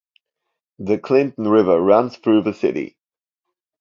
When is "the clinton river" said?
0.79-1.79